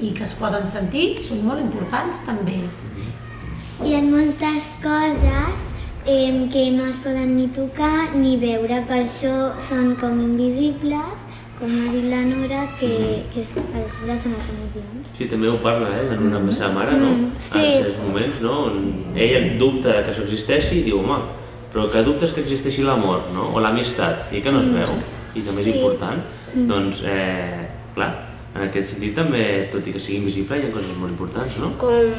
i 0.03 0.11
que 0.11 0.25
es 0.27 0.35
poden 0.35 0.67
sentir, 0.67 1.05
són 1.23 1.45
molt 1.47 1.63
importants 1.63 2.25
també. 2.27 2.59
Hi 3.85 3.95
ha 3.95 4.01
moltes 4.03 4.67
coses 4.83 5.63
eh, 6.05 6.47
que 6.51 6.65
no 6.75 6.89
es 6.91 6.99
poden 7.03 7.35
ni 7.37 7.47
tocar 7.55 8.11
ni 8.15 8.35
veure, 8.41 8.81
per 8.87 9.01
això 9.03 9.55
són 9.63 9.95
com 10.01 10.19
invisibles, 10.23 11.23
com 11.59 11.71
ha 11.71 11.91
dit 11.93 12.03
la 12.11 12.21
Nora, 12.27 12.61
que, 12.79 12.89
que 13.31 13.39
és- 13.41 13.53
per 13.55 13.81
exemple 13.85 14.17
són 14.19 14.33
les 14.35 14.51
emocions. 14.51 15.11
Sí, 15.17 15.25
també 15.31 15.47
ho 15.47 15.57
parla, 15.63 15.87
eh, 15.95 16.03
la 16.09 16.15
Nuna 16.19 16.37
amb 16.37 16.45
la 16.51 16.51
seva 16.51 16.71
mare, 16.73 16.91
no? 16.99 17.07
Mm, 17.15 17.31
sí. 17.35 17.57
En 17.63 17.83
certs 17.83 17.99
moments, 18.05 18.41
no? 18.41 18.53
On 18.65 19.15
ella 19.15 19.57
dubta 19.59 20.01
que 20.03 20.11
això 20.11 20.23
existeixi 20.23 20.79
i 20.81 20.83
diu, 20.83 20.99
home, 20.99 21.17
però 21.73 21.89
que 21.91 22.03
dubtes 22.03 22.31
que 22.31 22.41
existeixi 22.41 22.83
l'amor, 22.83 23.23
no? 23.33 23.51
O 23.53 23.59
l'amistat, 23.59 24.31
i 24.33 24.41
que 24.41 24.51
no 24.51 24.59
es 24.59 24.67
veu, 24.67 24.91
i 25.35 25.41
també 25.41 25.61
és 25.61 25.63
Sí. 25.63 25.71
important. 25.79 26.21
Doncs, 26.55 27.01
eh, 27.05 27.67
clar, 27.93 28.11
en 28.55 28.61
aquest 28.69 28.93
sentit 28.93 29.15
també, 29.15 29.69
tot 29.71 29.85
i 29.87 29.91
que 29.91 29.99
sigui 29.99 30.17
invisible, 30.19 30.57
hi 30.57 30.67
ha 30.67 30.71
coses 30.71 30.95
molt 30.97 31.11
importants, 31.11 31.57
no? 31.57 31.73
Com, 31.77 32.13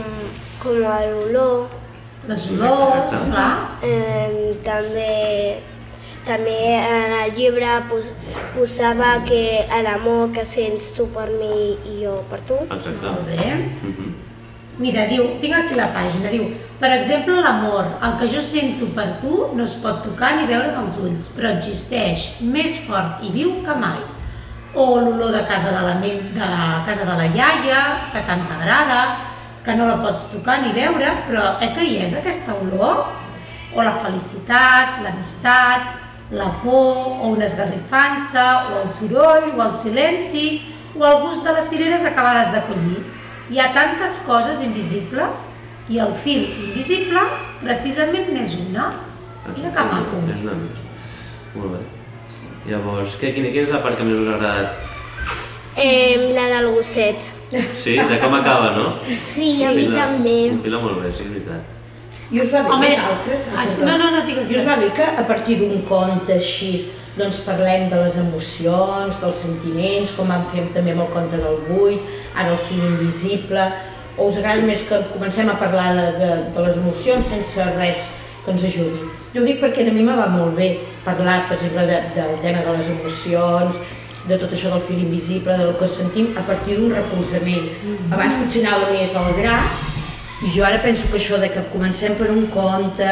com 0.63 0.73
l'olor. 0.81 1.69
Les 2.29 2.51
olors, 2.51 3.13
clar. 3.31 3.79
Eh, 3.83 4.53
també, 4.65 5.61
també 6.27 6.59
en 6.75 7.17
el 7.23 7.33
llibre 7.37 7.79
pos, 7.91 8.11
posava 8.57 9.17
que 9.29 9.65
l'amor 9.87 10.33
que 10.35 10.45
sents 10.45 10.91
tu 10.97 11.07
per 11.15 11.29
mi 11.31 11.77
i 11.77 12.01
jo 12.03 12.21
per 12.31 12.43
tu. 12.49 12.59
Exacte. 12.67 13.07
Molt 13.07 13.27
bé. 13.31 13.53
Mhm. 13.83 14.15
Mira, 14.79 15.07
diu, 15.09 15.25
tinc 15.41 15.55
aquí 15.57 15.75
la 15.75 15.89
pàgina, 15.95 16.29
diu, 16.29 16.51
per 16.77 16.91
exemple, 16.99 17.39
l'amor, 17.41 17.87
el 18.05 18.19
que 18.21 18.27
jo 18.29 18.43
sento 18.45 18.85
per 18.93 19.07
tu 19.23 19.47
no 19.57 19.65
es 19.65 19.73
pot 19.81 20.03
tocar 20.05 20.35
ni 20.37 20.45
veure 20.51 20.69
amb 20.69 20.83
els 20.83 20.99
ulls, 21.01 21.31
però 21.33 21.55
existeix 21.55 22.27
més 22.43 22.77
fort 22.85 23.25
i 23.25 23.33
viu 23.33 23.55
que 23.65 23.77
mai. 23.81 24.03
O 24.75 25.01
l'olor 25.01 25.33
de 25.33 25.47
casa 25.49 25.73
de 25.73 25.81
la, 25.81 25.95
de 26.03 26.51
la 26.53 26.83
casa 26.85 27.09
de 27.09 27.17
la 27.17 27.25
iaia, 27.25 27.81
que 28.13 28.21
tant 28.29 28.45
t'agrada, 28.51 29.01
que 29.65 29.75
no 29.75 29.89
la 29.89 29.97
pots 30.05 30.29
tocar 30.35 30.61
ni 30.61 30.75
veure, 30.77 31.15
però 31.27 31.57
eh 31.65 31.73
que 31.75 31.87
hi 31.87 31.97
és 32.05 32.15
aquesta 32.15 32.53
olor? 32.61 33.07
O 33.73 33.83
la 33.83 33.97
felicitat, 34.03 35.01
l'amistat, 35.03 36.06
la 36.31 36.63
por, 36.63 37.23
o 37.23 37.29
una 37.29 37.45
esgarrifança, 37.45 38.69
o 38.73 38.83
el 38.83 38.91
soroll, 38.91 39.53
o 39.57 39.63
el 39.63 39.75
silenci, 39.75 40.63
o 40.99 41.05
el 41.05 41.21
gust 41.23 41.45
de 41.45 41.53
les 41.55 41.69
cireres 41.69 42.05
acabades 42.05 42.53
de 42.53 42.63
collir. 42.67 43.05
Hi 43.51 43.61
ha 43.63 43.69
tantes 43.75 44.19
coses 44.27 44.63
invisibles 44.65 45.53
i 45.89 46.01
el 46.03 46.15
fil 46.19 46.49
invisible 46.67 47.23
precisament 47.63 48.33
n'és 48.35 48.57
una. 48.59 48.89
Mira 49.53 49.71
que 49.71 49.87
maco. 49.93 50.25
És 50.33 50.43
una 50.43 50.57
més. 50.59 50.83
Molt 51.55 51.77
bé. 51.77 51.85
Llavors, 52.67 53.15
què, 53.21 53.31
quina, 53.37 53.53
quina 53.55 53.69
és 53.69 53.73
la 53.73 53.85
part 53.85 53.95
que 53.99 54.09
més 54.09 54.19
us 54.19 54.33
ha 54.33 54.35
agradat? 54.41 54.85
Eh, 55.79 56.33
la 56.35 56.49
del 56.57 56.73
gosset. 56.75 57.23
Sí, 57.79 57.95
de 57.95 58.19
com 58.19 58.35
acaba, 58.35 58.73
no? 58.75 58.91
Sí, 59.07 59.63
a 59.63 59.71
mi 59.77 59.87
també. 59.93 60.39
Enfila 60.57 60.83
molt 60.83 61.05
bé, 61.05 61.13
sí, 61.15 61.23
és 61.23 61.31
veritat. 61.31 61.76
I 62.33 62.41
us 62.43 62.51
va 62.53 62.63
bé 62.67 62.73
Home, 62.75 62.89
vosaltres? 62.91 63.49
ah, 63.55 63.65
no, 63.87 63.97
no, 63.99 64.11
no, 64.17 64.23
digues, 64.27 64.47
I 64.47 64.47
us 64.47 64.49
digues. 64.49 64.67
va 64.67 64.77
bé 64.83 64.89
que 64.97 65.05
a 65.07 65.25
partir 65.29 65.59
d'un 65.61 65.83
conte 65.87 66.33
així 66.35 66.73
doncs 67.17 67.39
parlem 67.47 67.89
de 67.89 67.97
les 68.03 68.17
emocions, 68.21 69.21
dels 69.23 69.37
sentiments, 69.41 70.13
com 70.17 70.29
vam 70.29 70.43
fer 70.53 70.67
també 70.75 70.93
amb 70.93 71.07
el 71.07 71.13
conte 71.15 71.39
del 71.41 71.61
buit, 71.69 72.03
ara 72.35 72.51
el 72.53 72.59
fil 72.69 72.83
invisible, 72.85 73.63
o 74.19 74.27
us 74.29 74.39
agrada 74.43 74.67
més 74.67 74.83
que 74.89 74.99
comencem 75.15 75.49
a 75.49 75.55
parlar 75.61 75.95
de, 75.97 76.07
de, 76.21 76.31
de 76.57 76.67
les 76.67 76.77
emocions 76.77 77.27
sense 77.31 77.65
res 77.79 78.11
que 78.45 78.53
ens 78.53 78.65
ajudi? 78.69 79.01
Jo 79.35 79.43
ho 79.43 79.47
dic 79.47 79.63
perquè 79.63 79.87
a 79.89 79.93
mi 79.93 80.05
me 80.05 80.17
va 80.17 80.27
molt 80.33 80.55
bé 80.57 80.69
parlar, 81.05 81.47
per 81.49 81.57
exemple, 81.57 81.87
de, 81.89 82.03
del 82.17 82.37
tema 82.45 82.63
de 82.67 82.77
les 82.79 82.91
emocions, 82.99 83.77
de 84.27 84.37
tot 84.43 84.53
això 84.53 84.73
del 84.75 84.83
fil 84.83 85.01
invisible, 85.07 85.57
del 85.57 85.77
que 85.79 85.89
sentim 85.89 86.33
a 86.37 86.43
partir 86.45 86.77
d'un 86.77 86.91
recolzament. 86.93 87.69
Abans 88.11 88.41
potser 88.43 88.65
anava 88.67 88.91
més 88.93 89.15
al 89.17 89.33
gra, 89.39 89.57
jo 90.55 90.65
ara 90.65 90.83
penso 90.83 91.09
que 91.11 91.17
això 91.19 91.39
de 91.41 91.49
que 91.51 91.63
comencem 91.73 92.15
per 92.19 92.31
un 92.31 92.47
conte, 92.53 93.09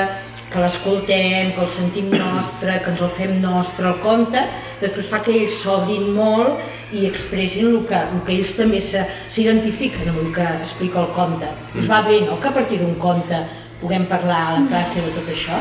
que 0.52 0.60
l'escoltem, 0.60 1.54
que 1.56 1.60
el 1.64 1.68
sentim 1.72 2.10
nostre, 2.12 2.76
que 2.84 2.90
ens 2.92 3.00
el 3.02 3.08
fem 3.10 3.40
nostre, 3.42 3.88
el 3.88 3.96
conte, 4.04 4.38
després 4.80 5.08
fa 5.10 5.18
que 5.24 5.32
ells 5.34 5.56
s'obrin 5.64 6.10
molt 6.14 6.60
i 6.94 7.06
expressin 7.08 7.72
el 7.72 7.80
que, 7.88 7.96
el 7.98 8.20
que 8.26 8.36
ells 8.36 8.52
també 8.54 8.78
se- 8.80 9.06
s'identifiquen 9.28 10.12
amb 10.12 10.20
el 10.26 10.30
que 10.36 10.44
explica 10.60 11.00
el 11.00 11.08
conte. 11.16 11.48
Us 11.74 11.88
va 11.90 12.02
bé, 12.06 12.20
no?, 12.28 12.38
que 12.40 12.48
a 12.48 12.54
partir 12.54 12.78
d'un 12.78 12.94
conte 13.02 13.40
puguem 13.80 14.06
parlar 14.06 14.42
a 14.52 14.52
la 14.60 14.68
classe 14.68 15.00
de 15.02 15.10
tot 15.16 15.26
això? 15.32 15.58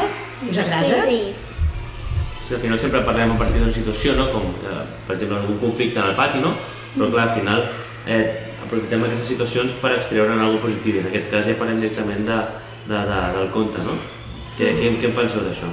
Us 0.50 0.60
agrada? 0.60 1.08
Sí. 1.10 1.34
Sí, 2.44 2.54
al 2.54 2.60
final 2.60 2.78
sempre 2.78 3.02
parlem 3.08 3.32
a 3.32 3.38
partir 3.40 3.62
d'una 3.62 3.72
situació, 3.74 4.14
no? 4.20 4.28
com 4.30 4.44
eh, 4.68 4.84
per 5.08 5.16
exemple 5.16 5.38
algun 5.40 5.58
conflicte 5.58 5.98
en 6.00 6.10
el 6.12 6.16
pati, 6.16 6.40
no? 6.44 6.54
però 6.94 7.08
clar, 7.10 7.30
al 7.30 7.36
final 7.40 7.64
eh, 8.06 8.43
aprofitem 8.64 9.04
aquestes 9.06 9.28
situacions 9.34 9.74
per 9.82 9.92
extreure'n 9.98 10.40
alguna 10.40 10.62
cosa 10.62 10.76
positiu, 10.78 11.00
en 11.02 11.08
aquest 11.12 11.30
cas 11.32 11.48
ja 11.48 11.56
parlem 11.60 11.80
directament 11.82 12.26
de, 12.28 12.40
de, 12.88 13.00
de, 13.10 13.20
del 13.38 13.50
conte, 13.56 13.84
no? 13.86 13.96
Què, 14.58 14.74
què, 14.80 14.94
què 15.02 15.10
en 15.10 15.16
penseu 15.18 15.42
d'això? 15.46 15.70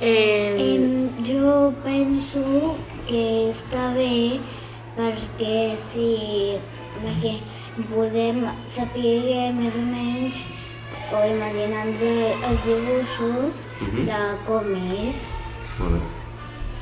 Eh, 0.00 0.56
Em, 0.60 1.08
jo 1.24 1.72
penso 1.84 2.76
que 3.08 3.22
està 3.50 3.94
bé 3.96 4.40
perquè 4.96 5.76
si 5.80 6.56
perquè 7.00 7.34
podem 7.92 8.42
saber 8.68 9.52
més 9.56 9.76
o 9.76 9.84
menys 9.84 10.42
o 11.12 11.22
imaginar-nos 11.28 12.02
els 12.50 12.64
dibuixos 12.66 13.64
Mhm. 13.80 14.06
de 14.08 14.20
com 14.46 14.70
és. 15.06 15.20
Molt 15.78 15.92
bé. 15.92 16.00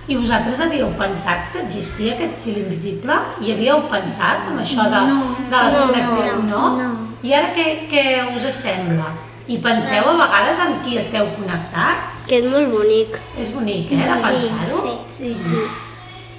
I 0.07 0.17
vosaltres 0.21 0.59
havíeu 0.61 0.91
pensat 1.01 1.47
que 1.53 1.63
existia 1.65 2.13
aquest 2.13 2.35
fil 2.45 2.59
invisible? 2.61 3.15
I 3.41 3.55
havíeu 3.55 3.87
pensat 3.89 4.51
en 4.51 4.59
això 4.61 4.85
de, 4.93 5.01
No, 5.09 5.21
de 5.49 5.63
les 5.65 5.79
no, 5.79 5.87
connexions? 5.87 6.43
no, 6.51 6.65
no. 6.77 6.91
I 7.25 7.33
ara 7.33 7.55
què, 7.57 7.87
què 7.89 8.05
us 8.37 8.45
sembla? 8.53 9.15
I 9.49 9.59
penseu 9.65 10.05
a 10.09 10.17
vegades 10.17 10.61
amb 10.61 10.83
qui 10.85 10.99
esteu 11.01 11.27
connectats? 11.39 12.27
que 12.29 12.37
és 12.41 12.51
molt 12.53 12.69
bonic. 12.73 13.17
És 13.41 13.53
bonic, 13.53 13.93
eh, 13.93 14.05
de 14.05 14.21
pensar-ho? 14.27 14.83
Sí, 15.17 15.33
sí. 15.41 15.65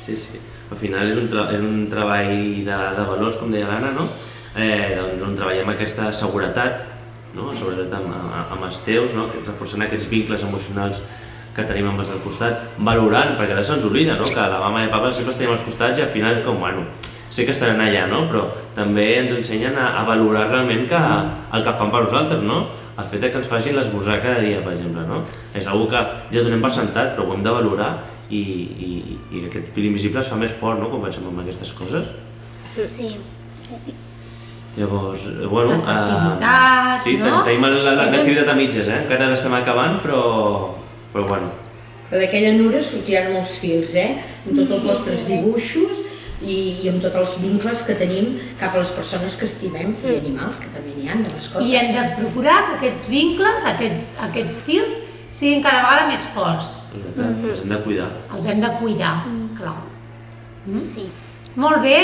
Sí, 0.05 0.15
sí. 0.15 0.41
Al 0.71 0.77
final 0.77 1.09
és 1.09 1.17
un, 1.17 1.29
és 1.29 1.61
un 1.61 1.85
treball 1.89 2.31
de, 2.65 2.77
de 2.97 3.05
valors, 3.09 3.37
com 3.37 3.51
deia 3.53 3.67
l'Anna, 3.69 3.91
no? 3.97 4.09
Eh, 4.55 4.93
doncs 4.97 5.21
on 5.25 5.35
treballem 5.37 5.69
aquesta 5.73 6.11
seguretat, 6.13 6.81
no? 7.35 7.51
seguretat 7.53 7.93
amb, 7.97 8.13
amb, 8.13 8.53
amb 8.55 8.65
els 8.69 8.77
teus, 8.85 9.13
no? 9.17 9.27
Que 9.29 9.41
reforçant 9.45 9.85
aquests 9.85 10.09
vincles 10.09 10.41
emocionals 10.45 11.01
que 11.55 11.63
tenim 11.63 11.87
amb 11.87 11.99
els 12.03 12.09
del 12.11 12.19
costat, 12.23 12.61
valorant, 12.77 13.35
perquè 13.39 13.53
ara 13.55 13.63
se'ns 13.63 13.85
oblida, 13.87 14.15
no? 14.19 14.25
que 14.27 14.35
la 14.51 14.59
mama 14.59 14.81
i 14.83 14.87
el 14.89 14.93
papa 14.93 15.11
sempre 15.11 15.31
els 15.33 15.37
tenim 15.39 15.53
als 15.53 15.61
costats 15.63 15.99
i 15.99 16.03
al 16.03 16.09
final 16.11 16.33
és 16.35 16.41
com, 16.43 16.57
bueno, 16.59 16.83
sé 17.29 17.45
que 17.47 17.51
estaran 17.55 17.79
allà, 17.81 18.05
no? 18.11 18.25
però 18.29 18.45
també 18.75 19.05
ens 19.21 19.33
ensenyen 19.37 19.77
a, 19.79 19.93
a 19.99 20.03
valorar 20.07 20.49
realment 20.51 20.83
que, 20.89 20.99
el 21.55 21.63
que 21.63 21.73
fan 21.79 21.91
per 21.91 22.03
nosaltres, 22.05 22.41
no? 22.43 22.65
El 22.95 23.07
fet 23.11 23.19
de 23.25 23.29
que 23.31 23.39
ens 23.41 23.47
facin 23.51 23.75
l'esmorzar 23.75 24.21
cada 24.23 24.39
dia, 24.39 24.61
per 24.63 24.71
exemple, 24.75 25.01
no? 25.07 25.23
És 25.51 25.65
una 25.67 25.87
que 25.91 26.03
ja 26.37 26.43
donem 26.45 26.61
per 26.63 26.71
sentat, 26.71 27.15
però 27.17 27.25
ho 27.27 27.33
hem 27.35 27.41
de 27.43 27.51
valorar 27.51 27.89
i, 28.29 28.39
i, 28.39 29.17
i 29.35 29.41
aquest 29.49 29.67
fil 29.75 29.89
invisible 29.89 30.21
es 30.21 30.29
fa 30.31 30.37
més 30.39 30.53
fort, 30.55 30.79
no?, 30.79 30.87
quan 30.91 31.03
pensem 31.03 31.25
en 31.27 31.41
aquestes 31.43 31.73
coses. 31.75 32.07
Sí. 32.87 33.15
Llavors, 34.77 35.21
eh, 35.27 35.45
bueno... 35.47 35.75
L'afectivitat, 35.79 36.41
eh, 36.43 36.97
sí, 37.03 37.17
no? 37.19 37.43
tenim 37.47 37.61
la- 37.63 37.69
la- 37.83 37.91
un- 37.91 37.99
l'activitat 38.01 38.49
a 38.51 38.55
mitges, 38.59 38.87
eh? 38.87 39.01
Encara 39.05 39.27
l'estem 39.31 39.53
acabant, 39.55 39.99
però... 40.03 40.23
Però 41.15 41.29
bueno, 41.29 41.47
Però 42.09 42.19
d'aquella 42.21 42.51
nura 42.57 42.81
sortiran 42.83 43.31
molts 43.33 43.55
fils, 43.61 43.95
eh? 43.97 44.19
Amb 44.43 44.59
tots 44.59 44.73
els 44.75 44.83
nostres 44.85 45.23
dibuixos 45.25 46.03
i, 46.43 46.83
i 46.83 46.89
amb 46.91 46.99
tots 47.01 47.17
els 47.21 47.37
vincles 47.41 47.81
que 47.87 47.95
tenim 47.97 48.35
cap 48.59 48.75
a 48.75 48.81
les 48.83 48.91
persones 48.93 49.37
que 49.39 49.47
estimem 49.47 49.95
i 50.03 50.17
animals, 50.19 50.59
que 50.61 50.69
també 50.75 50.93
n'hi 50.93 51.09
ha, 51.09 51.17
de 51.17 51.31
mascotes. 51.31 51.65
I 51.65 51.79
hem 51.79 51.89
de 51.95 52.03
procurar 52.19 52.59
que 52.67 52.75
aquests 52.77 53.09
vincles, 53.09 53.65
aquests, 53.71 54.11
aquests 54.27 54.61
fils, 54.67 55.01
siguin 55.31 55.65
cada 55.65 55.81
vegada 55.87 56.05
més 56.11 56.27
forts. 56.35 56.71
veritat, 56.93 57.41
ens 57.47 57.63
hem 57.63 57.73
de 57.73 57.81
cuidar. 57.87 58.11
Els 58.35 58.51
hem 58.51 58.63
de 58.67 58.71
cuidar, 58.83 59.15
clar. 59.57 59.75
Sí. 60.93 61.09
Molt 61.55 61.81
bé, 61.81 61.97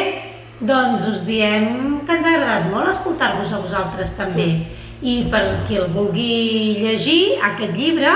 doncs 0.63 1.07
us 1.11 1.23
diem 1.27 1.99
que 2.07 2.15
ens 2.15 2.25
ha 2.25 2.37
agradat 2.39 2.71
molt 2.73 2.95
escoltar-vos 2.95 3.53
a 3.53 3.61
vosaltres 3.61 4.15
també. 4.17 4.53
I 5.01 5.23
per 5.29 5.65
qui 5.67 5.77
el 5.81 5.89
vulgui 5.93 6.77
llegir, 6.81 7.41
aquest 7.53 7.75
llibre 7.77 8.13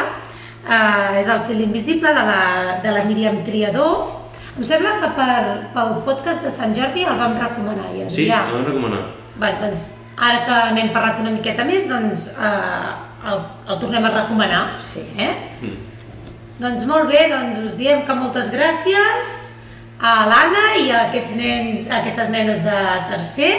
eh, 0.67 1.19
és 1.22 1.29
el 1.31 1.41
fil 1.48 1.62
invisible 1.65 2.13
de 2.13 2.24
la, 2.29 2.41
de 2.84 2.93
la 2.93 3.03
Míriam 3.07 3.41
Triador. 3.45 4.22
Em 4.55 4.63
sembla 4.63 4.98
que 5.01 5.12
per, 5.17 5.39
pel 5.75 5.98
podcast 6.07 6.45
de 6.45 6.51
Sant 6.53 6.75
Jordi 6.75 7.03
el 7.03 7.17
vam 7.19 7.36
recomanar 7.39 7.89
ja. 7.95 8.10
Sí, 8.10 8.27
ja. 8.29 8.45
ho 8.51 8.60
hem 8.60 8.67
recomanar. 8.69 9.01
Bé, 9.36 9.51
doncs, 9.62 9.89
ara 10.15 10.45
que 10.48 10.60
n'hem 10.77 10.93
parlat 10.95 11.19
una 11.19 11.34
miqueta 11.36 11.65
més, 11.67 11.89
doncs 11.91 12.29
eh, 12.36 12.93
el, 13.31 13.43
el 13.67 13.81
tornem 13.81 14.05
a 14.07 14.13
recomanar. 14.13 14.63
Sí. 14.93 15.03
Eh? 15.19 15.34
Mm. 15.60 15.81
Doncs 16.62 16.86
molt 16.88 17.12
bé, 17.12 17.25
doncs 17.31 17.60
us 17.60 17.75
diem 17.75 18.05
que 18.07 18.15
moltes 18.15 18.53
gràcies 18.53 19.34
a 20.00 20.13
l'Anna 20.29 20.67
i 20.79 20.88
a, 20.91 21.07
aquests 21.10 21.36
nen, 21.36 21.74
a 21.89 22.00
aquestes 22.00 22.31
nenes 22.31 22.63
de 22.63 22.77
tercer. 23.12 23.51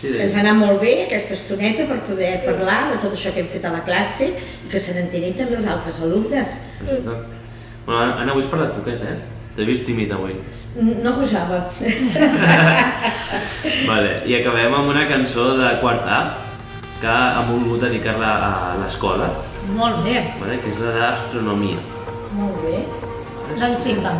Sí, 0.00 0.14
ens 0.16 0.34
ha 0.36 0.40
anat 0.40 0.56
molt 0.56 0.80
bé 0.80 0.92
aquesta 1.04 1.34
estoneta 1.36 1.84
per 1.90 1.98
poder 2.06 2.30
parlar 2.46 2.78
de 2.94 3.00
tot 3.02 3.12
això 3.12 3.32
que 3.34 3.40
hem 3.44 3.50
fet 3.52 3.64
a 3.68 3.72
la 3.74 3.82
classe 3.84 4.30
i 4.30 4.68
que 4.70 4.80
se 4.80 4.94
n'entenin 4.96 5.34
també 5.36 5.58
els 5.58 5.66
altres 5.68 6.00
alumnes. 6.06 6.60
Bueno, 6.86 8.14
Anna, 8.16 8.30
avui 8.32 8.42
has 8.42 8.48
parlat 8.50 8.72
poquet, 8.78 9.02
eh? 9.02 9.16
T'he 9.56 9.64
vist 9.66 9.84
tímid 9.84 10.12
avui. 10.14 10.36
No 10.76 11.12
gosava. 11.18 11.58
Vale, 13.90 14.12
i 14.30 14.34
acabem 14.38 14.72
amb 14.74 14.88
una 14.92 15.04
cançó 15.10 15.50
de 15.58 15.68
quart 15.82 16.06
A 16.06 16.20
que 17.00 17.08
ha 17.10 17.42
volgut 17.48 17.80
dedicar-la 17.84 18.30
a 18.46 18.76
l'escola, 18.82 19.28
Molt 19.76 20.02
bé, 20.04 20.18
vale? 20.40 20.56
que 20.60 20.68
és 20.72 20.78
la 20.82 20.90
d'astronomia. 20.96 21.78
molt 22.36 22.56
bé. 22.64 22.80
doncs 23.58 23.82
vinga. 23.84 24.12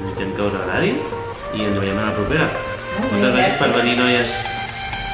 Desitgem 0.00 0.32
que 0.36 0.42
us 0.42 0.54
agradi 0.60 0.94
i 1.54 1.64
ens 1.68 1.78
veiem 1.78 1.98
a 1.98 2.06
la 2.10 2.14
propera. 2.16 2.48
Molt 2.98 3.12
Moltes 3.12 3.34
gràcies 3.34 3.58
per 3.58 3.68
gràcies. 3.68 3.76
venir, 3.82 3.96
noies. 3.98 4.30